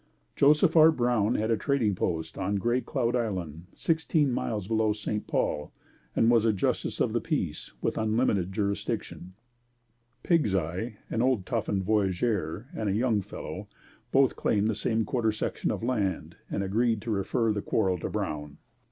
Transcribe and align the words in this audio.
Joseph 0.35 0.75
R. 0.75 0.91
Brown 0.91 1.35
had 1.35 1.51
a 1.51 1.55
trading 1.57 1.93
post 1.93 2.35
on 2.35 2.55
Gray 2.55 2.81
Cloud 2.81 3.15
Island, 3.15 3.67
sixteen 3.75 4.31
miles 4.31 4.67
below 4.67 4.93
St. 4.93 5.27
Paul 5.27 5.71
and 6.15 6.31
was 6.31 6.43
a 6.43 6.51
Justice 6.51 6.99
of 6.99 7.13
the 7.13 7.21
Peace 7.21 7.71
with 7.83 7.99
unlimited 7.99 8.51
jurisdiction. 8.51 9.35
Pigs 10.23 10.55
Eye, 10.55 10.97
an 11.11 11.21
old 11.21 11.45
toughened 11.45 11.83
voyageur 11.83 12.65
and 12.73 12.89
a 12.89 12.93
young 12.93 13.21
fellow, 13.21 13.67
both 14.11 14.35
claimed 14.35 14.67
the 14.67 14.73
same 14.73 15.05
quarter 15.05 15.31
section 15.31 15.69
of 15.69 15.83
land 15.83 16.35
and 16.49 16.63
agreed 16.63 16.99
to 17.03 17.11
refer 17.11 17.53
their 17.53 17.61
quarrel 17.61 17.99
to 17.99 18.09
Brown. 18.09 18.57